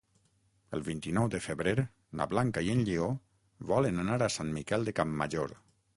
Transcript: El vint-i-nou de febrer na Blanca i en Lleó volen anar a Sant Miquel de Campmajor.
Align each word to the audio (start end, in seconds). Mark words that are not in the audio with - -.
El 0.77 0.83
vint-i-nou 0.87 1.27
de 1.35 1.41
febrer 1.47 1.73
na 2.21 2.27
Blanca 2.33 2.65
i 2.69 2.71
en 2.77 2.81
Lleó 2.89 3.13
volen 3.73 4.05
anar 4.05 4.19
a 4.29 4.35
Sant 4.39 4.51
Miquel 4.61 4.89
de 4.89 4.97
Campmajor. 5.03 5.55